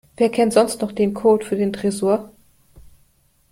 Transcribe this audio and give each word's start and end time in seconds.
Wer 0.17 0.29
kennt 0.31 0.51
sonst 0.51 0.81
noch 0.81 0.93
den 0.93 1.13
Code 1.13 1.45
für 1.45 1.55
den 1.55 1.73
Tresor? 1.73 2.31